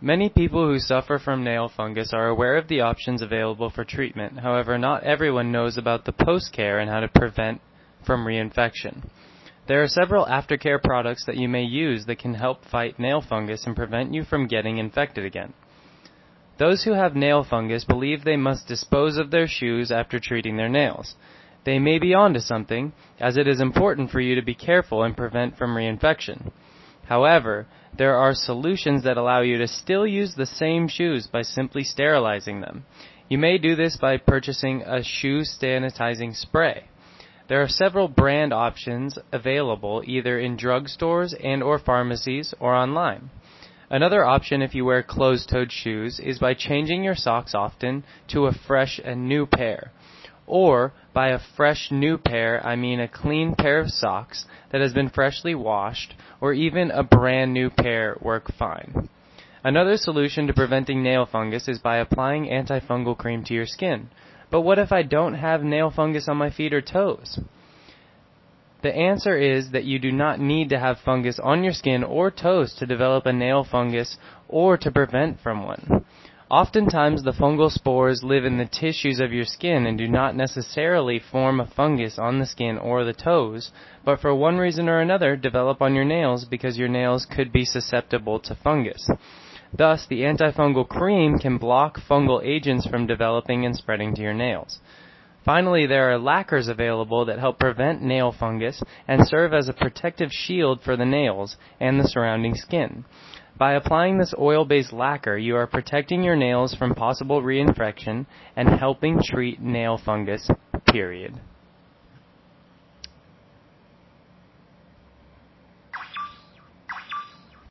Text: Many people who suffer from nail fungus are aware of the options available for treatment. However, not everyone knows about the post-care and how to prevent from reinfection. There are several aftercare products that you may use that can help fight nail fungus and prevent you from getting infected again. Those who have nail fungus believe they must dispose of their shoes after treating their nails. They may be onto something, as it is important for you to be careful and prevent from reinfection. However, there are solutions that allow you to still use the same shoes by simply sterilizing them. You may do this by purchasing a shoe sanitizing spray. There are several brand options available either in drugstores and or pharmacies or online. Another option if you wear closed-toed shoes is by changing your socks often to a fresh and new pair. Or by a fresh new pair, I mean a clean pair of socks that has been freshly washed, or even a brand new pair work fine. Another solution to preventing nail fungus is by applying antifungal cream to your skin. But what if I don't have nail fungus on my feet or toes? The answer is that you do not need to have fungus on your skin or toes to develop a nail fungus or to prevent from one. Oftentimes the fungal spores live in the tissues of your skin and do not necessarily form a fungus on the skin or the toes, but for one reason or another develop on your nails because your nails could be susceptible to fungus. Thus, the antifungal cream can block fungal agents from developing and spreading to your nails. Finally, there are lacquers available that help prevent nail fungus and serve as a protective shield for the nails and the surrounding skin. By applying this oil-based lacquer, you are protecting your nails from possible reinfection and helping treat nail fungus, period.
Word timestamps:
Many 0.00 0.28
people 0.28 0.66
who 0.66 0.78
suffer 0.78 1.18
from 1.18 1.42
nail 1.42 1.68
fungus 1.74 2.12
are 2.12 2.28
aware 2.28 2.58
of 2.58 2.68
the 2.68 2.82
options 2.82 3.22
available 3.22 3.70
for 3.70 3.82
treatment. 3.82 4.40
However, 4.40 4.76
not 4.76 5.04
everyone 5.04 5.50
knows 5.50 5.78
about 5.78 6.04
the 6.04 6.12
post-care 6.12 6.78
and 6.78 6.90
how 6.90 7.00
to 7.00 7.08
prevent 7.08 7.62
from 8.04 8.26
reinfection. 8.26 9.08
There 9.66 9.82
are 9.82 9.88
several 9.88 10.26
aftercare 10.26 10.82
products 10.82 11.24
that 11.24 11.38
you 11.38 11.48
may 11.48 11.62
use 11.62 12.04
that 12.06 12.18
can 12.18 12.34
help 12.34 12.66
fight 12.66 12.98
nail 12.98 13.22
fungus 13.26 13.64
and 13.64 13.74
prevent 13.74 14.12
you 14.12 14.22
from 14.22 14.46
getting 14.46 14.76
infected 14.76 15.24
again. 15.24 15.54
Those 16.58 16.84
who 16.84 16.92
have 16.92 17.16
nail 17.16 17.42
fungus 17.42 17.84
believe 17.84 18.22
they 18.22 18.36
must 18.36 18.68
dispose 18.68 19.16
of 19.16 19.30
their 19.30 19.48
shoes 19.48 19.90
after 19.90 20.20
treating 20.20 20.58
their 20.58 20.68
nails. 20.68 21.14
They 21.64 21.78
may 21.78 21.98
be 21.98 22.14
onto 22.14 22.40
something, 22.40 22.92
as 23.18 23.38
it 23.38 23.48
is 23.48 23.60
important 23.60 24.10
for 24.10 24.20
you 24.20 24.34
to 24.34 24.42
be 24.42 24.54
careful 24.54 25.02
and 25.02 25.16
prevent 25.16 25.56
from 25.56 25.74
reinfection. 25.74 26.52
However, 27.08 27.66
there 27.96 28.16
are 28.16 28.34
solutions 28.34 29.04
that 29.04 29.16
allow 29.16 29.40
you 29.40 29.58
to 29.58 29.68
still 29.68 30.06
use 30.06 30.34
the 30.34 30.46
same 30.46 30.88
shoes 30.88 31.26
by 31.26 31.42
simply 31.42 31.84
sterilizing 31.84 32.60
them. 32.60 32.84
You 33.28 33.38
may 33.38 33.58
do 33.58 33.74
this 33.74 33.96
by 33.96 34.18
purchasing 34.18 34.82
a 34.82 35.02
shoe 35.02 35.40
sanitizing 35.40 36.34
spray. 36.34 36.84
There 37.48 37.62
are 37.62 37.68
several 37.68 38.08
brand 38.08 38.52
options 38.52 39.18
available 39.32 40.02
either 40.04 40.38
in 40.38 40.56
drugstores 40.56 41.32
and 41.42 41.62
or 41.62 41.78
pharmacies 41.78 42.54
or 42.58 42.74
online. 42.74 43.30
Another 43.88 44.24
option 44.24 44.62
if 44.62 44.74
you 44.74 44.84
wear 44.84 45.04
closed-toed 45.04 45.70
shoes 45.70 46.18
is 46.18 46.40
by 46.40 46.54
changing 46.54 47.04
your 47.04 47.14
socks 47.14 47.54
often 47.54 48.02
to 48.28 48.46
a 48.46 48.52
fresh 48.52 49.00
and 49.04 49.28
new 49.28 49.46
pair. 49.46 49.92
Or 50.46 50.92
by 51.12 51.28
a 51.28 51.40
fresh 51.56 51.90
new 51.90 52.18
pair, 52.18 52.64
I 52.64 52.76
mean 52.76 53.00
a 53.00 53.08
clean 53.08 53.54
pair 53.54 53.80
of 53.80 53.90
socks 53.90 54.46
that 54.70 54.80
has 54.80 54.92
been 54.92 55.08
freshly 55.08 55.54
washed, 55.54 56.14
or 56.40 56.52
even 56.52 56.90
a 56.90 57.02
brand 57.02 57.52
new 57.52 57.70
pair 57.70 58.16
work 58.20 58.52
fine. 58.56 59.08
Another 59.64 59.96
solution 59.96 60.46
to 60.46 60.52
preventing 60.52 61.02
nail 61.02 61.26
fungus 61.26 61.66
is 61.66 61.80
by 61.80 61.96
applying 61.96 62.46
antifungal 62.46 63.18
cream 63.18 63.42
to 63.44 63.54
your 63.54 63.66
skin. 63.66 64.08
But 64.50 64.60
what 64.60 64.78
if 64.78 64.92
I 64.92 65.02
don't 65.02 65.34
have 65.34 65.64
nail 65.64 65.90
fungus 65.90 66.28
on 66.28 66.36
my 66.36 66.50
feet 66.50 66.72
or 66.72 66.80
toes? 66.80 67.40
The 68.82 68.94
answer 68.94 69.36
is 69.36 69.72
that 69.72 69.84
you 69.84 69.98
do 69.98 70.12
not 70.12 70.38
need 70.38 70.68
to 70.68 70.78
have 70.78 71.00
fungus 71.00 71.40
on 71.40 71.64
your 71.64 71.72
skin 71.72 72.04
or 72.04 72.30
toes 72.30 72.74
to 72.74 72.86
develop 72.86 73.26
a 73.26 73.32
nail 73.32 73.64
fungus 73.64 74.16
or 74.48 74.76
to 74.76 74.90
prevent 74.92 75.40
from 75.40 75.64
one. 75.64 76.04
Oftentimes 76.50 77.24
the 77.24 77.32
fungal 77.32 77.72
spores 77.72 78.22
live 78.22 78.44
in 78.44 78.56
the 78.56 78.66
tissues 78.66 79.18
of 79.18 79.32
your 79.32 79.44
skin 79.44 79.84
and 79.84 79.98
do 79.98 80.06
not 80.06 80.36
necessarily 80.36 81.18
form 81.18 81.58
a 81.58 81.66
fungus 81.66 82.20
on 82.20 82.38
the 82.38 82.46
skin 82.46 82.78
or 82.78 83.02
the 83.02 83.12
toes, 83.12 83.72
but 84.04 84.20
for 84.20 84.32
one 84.32 84.56
reason 84.56 84.88
or 84.88 85.00
another 85.00 85.34
develop 85.34 85.82
on 85.82 85.96
your 85.96 86.04
nails 86.04 86.44
because 86.44 86.78
your 86.78 86.86
nails 86.86 87.26
could 87.26 87.52
be 87.52 87.64
susceptible 87.64 88.38
to 88.38 88.54
fungus. 88.54 89.10
Thus, 89.76 90.06
the 90.06 90.20
antifungal 90.20 90.88
cream 90.88 91.36
can 91.36 91.58
block 91.58 91.98
fungal 92.08 92.40
agents 92.44 92.86
from 92.86 93.08
developing 93.08 93.66
and 93.66 93.74
spreading 93.74 94.14
to 94.14 94.22
your 94.22 94.34
nails. 94.34 94.78
Finally, 95.46 95.86
there 95.86 96.10
are 96.10 96.18
lacquers 96.18 96.66
available 96.66 97.24
that 97.24 97.38
help 97.38 97.60
prevent 97.60 98.02
nail 98.02 98.32
fungus 98.32 98.82
and 99.06 99.28
serve 99.28 99.54
as 99.54 99.68
a 99.68 99.72
protective 99.72 100.28
shield 100.32 100.82
for 100.82 100.96
the 100.96 101.04
nails 101.04 101.56
and 101.78 102.00
the 102.00 102.08
surrounding 102.08 102.56
skin. 102.56 103.04
By 103.56 103.74
applying 103.74 104.18
this 104.18 104.34
oil-based 104.36 104.92
lacquer, 104.92 105.38
you 105.38 105.54
are 105.54 105.68
protecting 105.68 106.24
your 106.24 106.34
nails 106.34 106.74
from 106.74 106.96
possible 106.96 107.42
reinfection 107.42 108.26
and 108.56 108.68
helping 108.68 109.20
treat 109.22 109.60
nail 109.60 109.98
fungus, 110.04 110.50
period. 110.84 111.40